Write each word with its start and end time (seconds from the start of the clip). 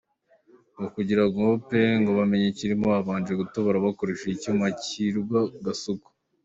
No 0.79 0.87
kugira 0.95 1.23
ngp 1.31 1.69
bamenye 2.19 2.47
ikirimo 2.49 2.85
babanje 2.93 3.31
kutobora 3.39 3.83
bakoresheje 3.85 4.33
icyuma 4.37 4.65
cyirwa 4.83 5.39
Gasuku”. 5.65 6.07